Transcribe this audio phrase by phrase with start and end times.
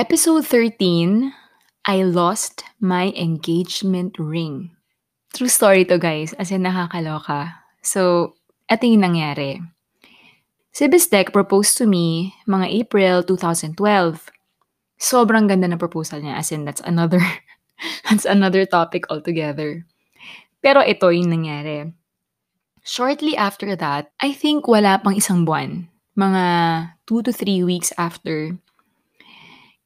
[0.00, 1.28] Episode 13,
[1.84, 4.72] I lost my engagement ring.
[5.36, 7.52] True story to guys, as in nakakaloka.
[7.84, 8.32] So,
[8.64, 9.60] eto yung nangyari.
[10.72, 13.76] Si Bistek proposed to me mga April 2012.
[14.96, 17.20] Sobrang ganda ng proposal niya, as in that's another,
[18.08, 19.84] that's another topic altogether.
[20.64, 21.92] Pero ito yung nangyari.
[22.88, 25.92] Shortly after that, I think wala pang isang buwan.
[26.16, 26.44] Mga
[27.04, 28.56] 2 to 3 weeks after,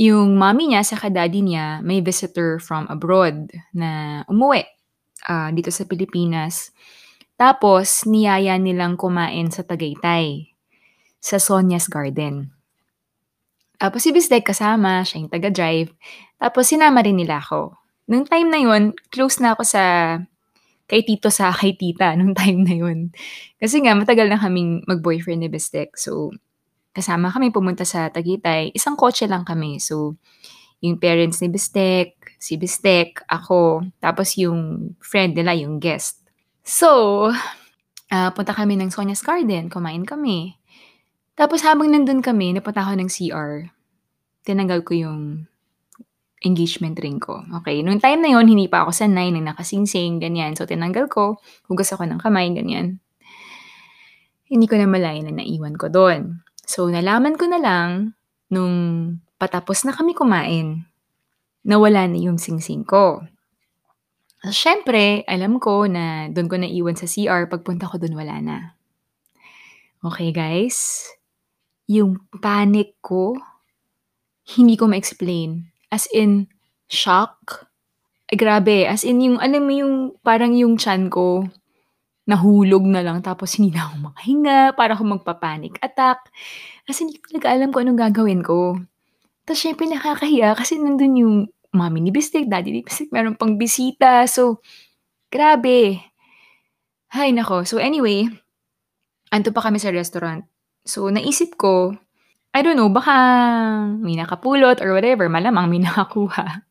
[0.00, 4.64] yung mommy niya sa daddy niya may visitor from abroad na umuwi
[5.28, 6.72] ah, dito sa Pilipinas.
[7.36, 10.54] Tapos, niyaya nilang kumain sa Tagaytay,
[11.18, 12.54] sa Sonia's Garden.
[13.82, 15.90] Tapos si Bisdek kasama, siya yung taga-drive.
[16.38, 17.74] Tapos sinama rin nila ako.
[18.06, 19.82] Nung time na yun, close na ako sa
[20.86, 23.10] kay tito sa kay tita nung time na yun.
[23.58, 25.98] Kasi nga, matagal na kaming mag-boyfriend ni Bistek.
[25.98, 26.30] So,
[26.92, 28.76] kasama kami pumunta sa Tagaytay.
[28.76, 29.80] Isang kotse lang kami.
[29.80, 30.20] So,
[30.84, 36.20] yung parents ni Bistek, si Bistek, ako, tapos yung friend nila, yung guest.
[36.62, 37.30] So,
[38.12, 40.58] uh, punta kami ng Sonia's Garden, kumain kami.
[41.32, 43.72] Tapos habang nandun kami, napunta ako ng CR.
[44.44, 45.20] Tinanggal ko yung
[46.42, 47.40] engagement ring ko.
[47.62, 50.58] Okay, noong time na yon hindi pa ako sanay, nang nakasingsing, ganyan.
[50.58, 51.38] So, tinanggal ko,
[51.70, 52.98] hugas ako ng kamay, ganyan.
[54.50, 56.44] Hindi ko na malay na naiwan ko doon.
[56.72, 58.16] So, nalaman ko na lang
[58.48, 58.76] nung
[59.36, 60.88] patapos na kami kumain
[61.68, 63.20] na wala na yung singsing ko.
[64.40, 68.56] So, syempre, alam ko na doon ko naiwan sa CR, pagpunta ko doon wala na.
[70.00, 71.12] Okay guys,
[71.84, 73.36] yung panic ko,
[74.56, 75.68] hindi ko ma-explain.
[75.92, 76.48] As in,
[76.88, 77.68] shock.
[78.32, 79.94] Eh, grabe, as in yung, alam mo yung,
[80.24, 81.52] parang yung chan ko,
[82.22, 86.30] nahulog na lang tapos hindi na ako makahinga, para ako magpa-panic attack.
[86.86, 88.78] Kasi hindi ko talaga alam kung anong gagawin ko.
[89.42, 91.36] Tapos syempre nakakahiya kasi nandun yung
[91.74, 94.22] mami ni Bistek, daddy ni Bistek, meron pang bisita.
[94.30, 94.62] So,
[95.32, 95.98] grabe.
[97.12, 97.66] Hay nako.
[97.66, 98.28] So anyway,
[99.34, 100.46] anto pa kami sa restaurant.
[100.86, 101.96] So naisip ko,
[102.52, 103.14] I don't know, baka
[103.98, 106.64] may nakapulot or whatever, malamang may nakakuha.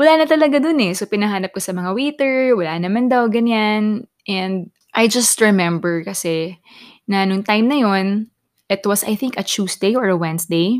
[0.00, 0.96] Wala na talaga dun eh.
[0.96, 4.08] So pinahanap ko sa mga waiter, wala naman daw, ganyan.
[4.30, 6.62] And I just remember kasi
[7.10, 8.30] na nung time na yon,
[8.70, 10.78] it was I think a Tuesday or a Wednesday.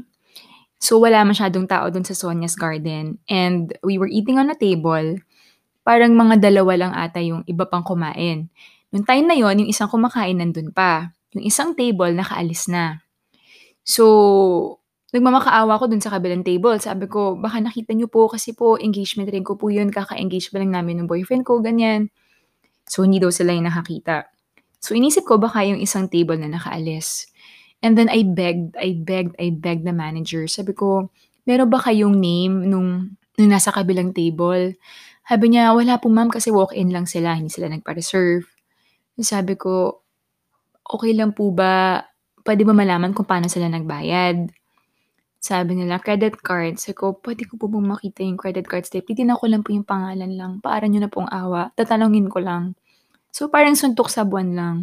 [0.79, 3.19] So wala masyadong tao dun sa Sonia's Garden.
[3.27, 5.19] And we were eating on a table.
[5.83, 8.47] Parang mga dalawa lang ata yung iba pang kumain.
[8.95, 11.11] Nung time na yon, yung isang kumakain nandun pa.
[11.35, 13.03] Yung isang table nakaalis na.
[13.83, 14.79] So,
[15.11, 16.79] nagmamakaawa ko dun sa kabilang table.
[16.79, 19.91] Sabi ko, baka nakita niyo po kasi po engagement ring ko po yun.
[19.91, 22.11] Kaka-engage pa lang namin ng boyfriend ko, ganyan.
[22.91, 24.27] So, hindi daw sila yung nakakita.
[24.83, 27.31] So, inisip ko baka yung isang table na nakaalis.
[27.87, 30.51] And then I begged, I begged, I begged the manager.
[30.51, 31.15] Sabi ko,
[31.47, 34.75] meron ba kayong name nung, nung nasa kabilang table?
[35.23, 38.43] Sabi niya, wala po ma'am kasi walk-in lang sila, hindi sila nagpa-reserve.
[39.23, 40.03] Sabi ko,
[40.83, 42.03] okay lang po ba,
[42.43, 44.51] pwede ba malaman kung paano sila nagbayad?
[45.41, 46.77] Sabi nila, credit card.
[46.77, 49.09] Sabi ko, pwede ko po bang makita yung credit card slip?
[49.09, 50.53] Titignan ko lang po yung pangalan lang.
[50.61, 51.73] Paaran nyo na pong awa.
[51.79, 52.77] Tatanungin ko lang.
[53.31, 54.77] So, parang suntok sa buwan lang.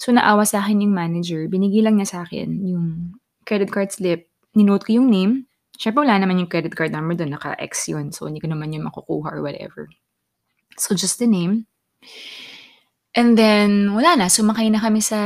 [0.00, 1.44] So, naawa sa akin yung manager.
[1.48, 4.28] Binigay lang niya sa akin yung credit card slip.
[4.56, 5.50] Ninote ko yung name.
[5.76, 7.32] Siyempre, wala naman yung credit card number doon.
[7.36, 8.12] Naka-X yun.
[8.12, 9.88] So, hindi ko naman yung makukuha or whatever.
[10.76, 11.68] So, just the name.
[13.16, 14.26] And then, wala na.
[14.28, 15.18] Sumakay na kami sa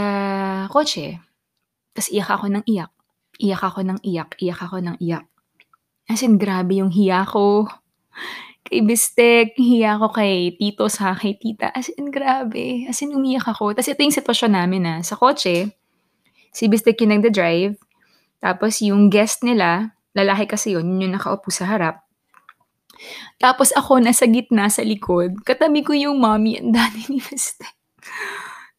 [0.70, 1.18] kotse.
[1.94, 2.90] Tapos iyak ako ng iyak.
[3.38, 4.30] Iyak ako ng iyak.
[4.42, 5.26] Iyak ako ng iyak.
[6.10, 7.70] As in, grabe yung hiya ko
[8.64, 11.68] kay Bistek, hiya ako kay tito sa kay tita.
[11.70, 12.88] As in, grabe.
[12.88, 13.76] As in, umiyak ako.
[13.76, 15.68] Tapos ito yung sitwasyon namin na sa kotse,
[16.48, 17.76] si Bistek yung nagda-drive,
[18.40, 22.04] tapos yung guest nila, lalaki kasi yun, yun yung nakaupo sa harap.
[23.36, 27.68] Tapos ako nasa gitna sa likod, katabi ko yung mommy and daddy ni Bistek.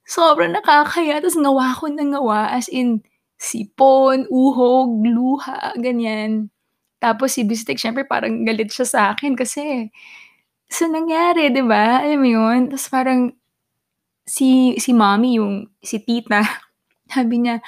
[0.06, 1.18] Sobrang nakakaya.
[1.18, 2.54] Tapos ngawa ko na ngawa.
[2.54, 3.02] As in,
[3.42, 6.54] sipon, uhog, luha, ganyan.
[7.00, 9.92] Tapos si Bistek syempre parang galit siya sa akin kasi
[10.70, 12.02] sa nangyari, 'di ba?
[12.04, 12.60] Alam mo 'yun?
[12.72, 13.22] Tapos parang
[14.26, 16.42] si si mommy yung si tita,
[17.14, 17.62] sabi niya,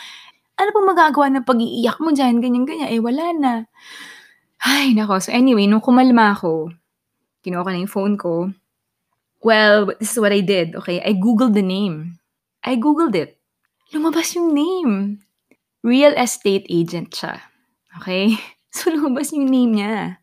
[0.60, 3.54] "Ano pong magagawa ng pag-iiyak mo diyan, ganyan-ganyan, eh wala na."
[4.64, 6.74] Ay nako, so anyway nung kumalma ako,
[7.46, 8.52] kinuha ko na yung phone ko.
[9.44, 11.00] Well, this is what I did, okay?
[11.06, 12.18] I googled the name.
[12.66, 13.38] I googled it.
[13.94, 15.22] Lumabas yung name.
[15.86, 17.40] Real estate agent siya,
[18.02, 18.36] okay?
[18.78, 20.22] So, lumabas yung name niya.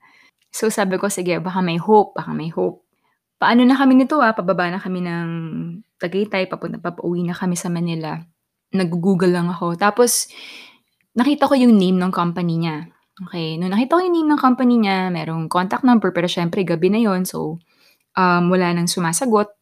[0.54, 2.86] So, sabi ko, sige, baka may hope, baka may hope.
[3.42, 4.30] Paano na kami nito ah?
[4.30, 5.28] Pababa na kami ng
[5.98, 8.22] Tagaytay, papunta pa pauwi na kami sa Manila.
[8.70, 9.74] Nag-google lang ako.
[9.74, 10.30] Tapos,
[11.18, 12.86] nakita ko yung name ng company niya.
[13.26, 16.90] Okey, nung nakita ko yung name ng company niya, merong contact number pero siyempre gabi
[16.90, 17.62] na yun so,
[18.18, 19.54] um, wala ng sumasagot.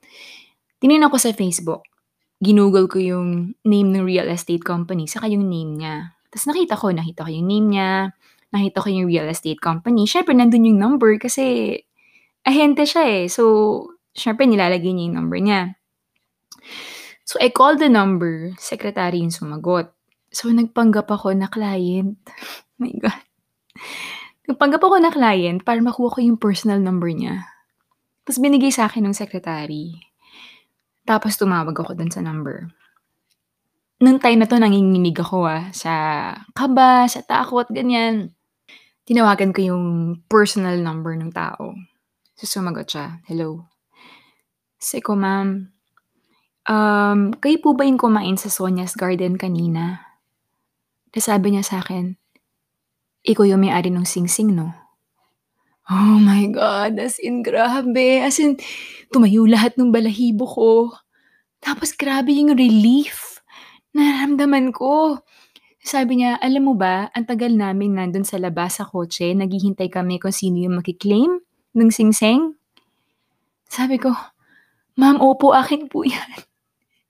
[0.80, 1.84] Tinignan ko sa Facebook,
[2.40, 6.16] ginoogle ko yung name ng real estate company saka yung name niya.
[6.32, 7.90] Ta's nakita ko, nakita ko yung name niya,
[8.52, 11.76] nakita ko yung real estate company, siyempre nandun yung number kasi
[12.44, 13.24] ahente siya, eh.
[13.32, 13.42] So,
[14.12, 15.60] siyempre nilalagay niya yung number niya.
[17.24, 19.94] So, I called the number, secretary yung sumagot.
[20.28, 22.20] So, nagpanggap ako na client.
[22.28, 23.22] Oh my God.
[24.52, 27.46] Nagpanggap ako na client para makuha ko yung personal number niya.
[28.26, 29.96] Ta's binigay sa'kin nung secretary.
[31.02, 32.70] Tapos tumawag ako dun sa number.
[34.02, 35.92] Nung time na 'to nanginginig ako, ah, sa
[36.54, 38.34] kaba, sa takot, ganyan.
[39.02, 39.86] Tinawagan ko yung
[40.30, 41.74] personal number nung tao.
[42.38, 43.66] So, sumagot siya, "Hello."
[44.78, 45.74] Sabi ko, "Ma'am,
[46.70, 50.06] um, kayo po ba yung kumain sa Sonia's Garden kanina?"
[51.10, 52.14] Ta's sabi niya sa'kin,
[53.26, 54.70] "Ikaw yung may-ari nung singsing 'no?"
[55.90, 58.54] Oh my God, as in grabe, as in
[59.10, 60.70] tumayo lahat nung balahibo ko.
[61.58, 63.42] Tapos grabe yung relief
[63.90, 65.18] na nararamdaman ko.
[65.82, 70.22] Sabi niya, "Alam mo ba, ang tagal namin nandun sa labas sa kotse, naghihintay kami
[70.22, 71.42] kung sino yung maki-claim
[71.74, 72.54] nung singsing."
[73.66, 74.14] Sabi ko,
[74.94, 76.30] "Ma'am, opo, akin po yan."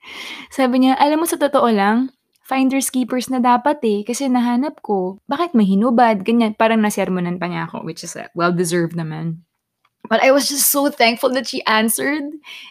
[0.56, 2.16] Sabi niya, "Alam mo sa totoo lang,
[2.48, 5.20] finders keepers na dapat, eh, kasi nahanap ko.
[5.28, 9.44] Bakit may hinubad?" Ganyan, parang nasermonan pa niya ako, which is, uh, well-deserved naman.
[10.08, 12.24] But I was just so thankful that she answered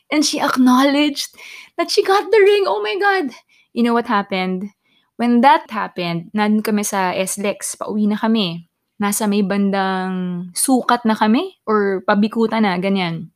[0.09, 1.31] and she acknowledged
[1.77, 3.37] that she got the ring, oh my God!
[3.71, 4.73] You know what happened?
[5.19, 8.67] When that happened, nandun kami sa SLEX, pauwi na kami.
[9.01, 13.33] Nasa may bandang sukat na kami or pabikutan na, ganyan.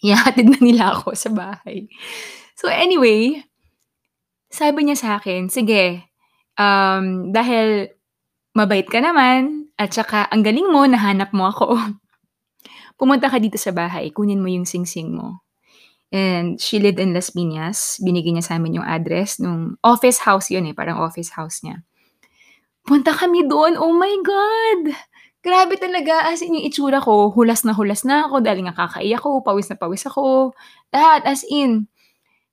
[0.00, 1.90] Ihahatid na nila ako sa bahay.
[2.56, 3.44] So anyway,
[4.48, 6.08] sabi niya sa'kin, "Sige,
[6.56, 7.92] um, dahil
[8.56, 11.76] mabait ka naman at saka ang galing mo, nahanap mo ako.
[12.98, 15.47] Pumunta ka dito sa bahay, kunin mo yung singsing mo."
[16.08, 20.64] And she lived in Las Piñas, binigay niya sa'min yung address nung office house yun,
[20.64, 21.84] eh, parang office house niya.
[22.88, 24.96] Punta kami dun, oh my God!
[25.44, 29.20] Grabe talaga, as in yung itsura ko, hulas na hulas na ako dahil nga kakaiyak
[29.20, 30.56] ako, pawis na pawis ako,
[30.88, 31.92] lahat as in.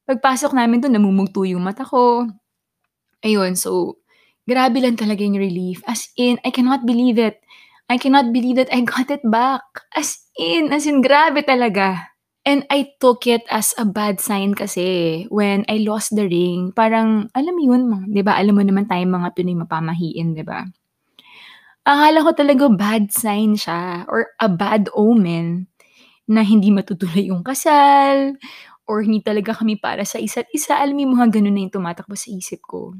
[0.04, 2.28] Pagpasok namin dun namumugto yung mata ko.
[3.24, 4.04] Ayun, so
[4.44, 7.40] grabe lang talaga yung relief, as in, I cannot believe it.
[7.88, 9.63] I cannot believe that I got it back.
[9.96, 12.15] As in, as in grabe talaga.
[12.45, 17.25] And I took it as a bad sign kasi when I lost the ring, parang
[17.33, 17.83] alam mo yun,
[18.13, 20.62] 'di ba, alam mo naman tayong mga Pinoy mapamahiin, 'di ba?
[21.86, 25.69] Akala ko talaga bad sign siya or a bad omen
[26.30, 28.38] na hindi matutuloy yung kasal
[28.89, 30.77] or hindi talaga kami para sa isa't isa.
[30.81, 32.94] Alam mo mga gano'n na yung tumatakbo sa isip ko.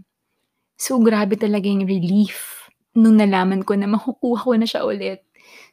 [0.80, 5.24] So, grabe talaga yung relief nung nalaman ko na makukuha ko na siya ulit.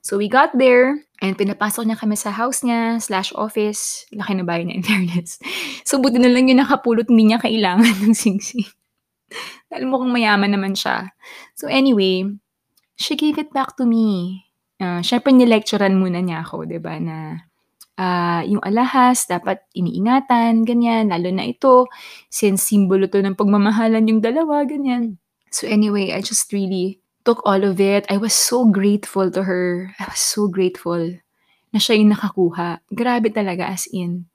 [0.03, 4.07] So, we got there and pinapasok niya kami sa house niya slash office.
[4.11, 5.39] Laki ng bahay niya in fairness.
[5.87, 8.67] So, buti na lang yung nakapulot, hindi niya kailangan ng singsing.
[9.71, 11.15] Dahil mukhang mayaman naman siya.
[11.55, 12.27] So, anyway,
[12.97, 14.43] she gave it back to me.
[14.83, 17.47] Uh, Siyempre, nilecturean muna niya ako, 'di ba, na
[17.99, 21.11] ah, yung alahas dapat iniingatan, ganyan.
[21.11, 21.87] Lalo na ito,
[22.31, 25.23] since simbolo 'to ng pagmamahalan yung dalawa, ganyan.
[25.53, 28.07] So anyway, I just really took all of it.
[28.11, 29.95] I was so grateful to her.
[29.99, 31.19] I was so grateful
[31.73, 32.81] na siya yung nakakuha.
[32.93, 34.27] Grabe talaga, as in.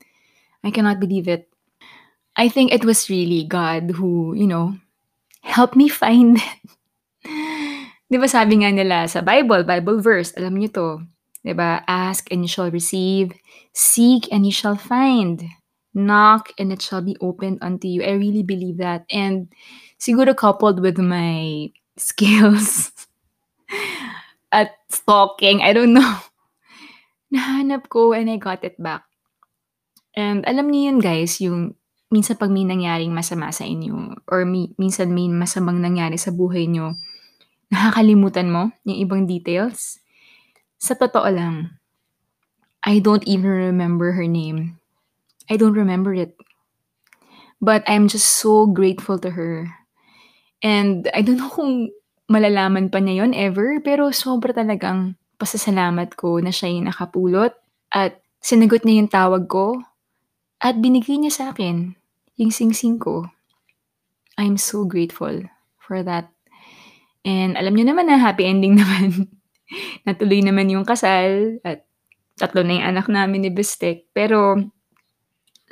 [0.63, 1.47] I cannot believe it.
[2.37, 4.77] I think it was really God who, you know,
[5.41, 6.57] helped me find it.
[8.07, 10.89] 'Di ba sabi nga nila sa Bible, Bible verse, alam niyo 'to,
[11.43, 11.83] 'di ba?
[11.91, 13.35] Ask and you shall receive,
[13.75, 15.43] seek and you shall find,
[15.91, 18.07] knock and it shall be opened unto you.
[18.07, 19.03] I really believe that.
[19.11, 19.51] And
[19.99, 21.67] siguro coupled with my
[21.97, 22.93] skills
[24.51, 26.17] at stalking, I don't know.
[27.33, 29.03] Nahanap ko and I got it back.
[30.17, 31.77] And alam niyo yun guys, yung
[32.09, 36.65] minsan 'pag may nangyaring masama sa inyo or mi minsan may masamang nangyari sa buhay
[36.65, 36.95] niyo,
[37.69, 39.99] nakakalimutan mo yung ibang details.
[40.79, 41.77] Sa totoo lang,
[42.81, 44.79] I don't even remember her name.
[45.51, 46.37] I don't remember it.
[47.59, 49.73] But I'm just so grateful to her.
[50.61, 51.93] And I don't know kung
[52.27, 57.53] malalaman pa niya yun ever, pero sobra talagang pasasalamat ko na siya yung nakapulot
[57.93, 59.79] at sinagot niya yung tawag ko
[60.57, 61.93] at binigay niya sa akin
[62.37, 63.29] yung singsing ko.
[64.37, 65.45] I'm so grateful
[65.81, 66.29] for that.
[67.25, 69.29] And alam niyo naman na happy ending naman.
[70.05, 71.83] Natuloy naman yung kasal at
[72.37, 74.09] tatlo na yung anak namin ni Bestek.
[74.13, 74.57] Pero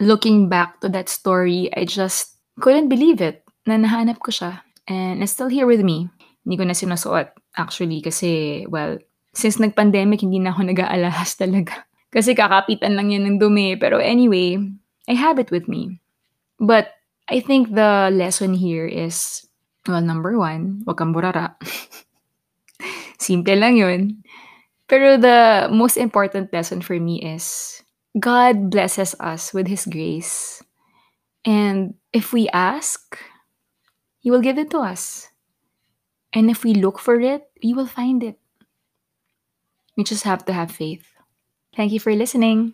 [0.02, 4.66] looking back to that story, I just couldn't believe it na nahanap ko siya.
[4.86, 6.10] And still here with me.
[6.46, 7.34] Hindi ko na sinusuot.
[7.58, 9.02] Actually kasi, well,
[9.34, 11.86] since nag-pandemic hindi na ako nag-aalahas talaga.
[12.14, 13.76] Kasi kakapitan lang yan ng dumi.
[13.76, 14.56] Pero anyway,
[15.10, 16.00] I have it with me.
[16.62, 16.96] But
[17.28, 19.44] I think the lesson here is,
[19.90, 21.58] well, number one, wag kang burara.
[23.20, 24.24] Simple lang yun.
[24.86, 27.82] Pero the most important lesson for me is
[28.16, 30.62] God blesses us with His grace.
[31.44, 33.18] And if we ask,
[34.26, 35.30] He will give it to us.
[36.34, 38.40] And if we look for it, we will find it.
[39.96, 41.06] We just have to have faith.
[41.76, 42.74] Thank you for listening.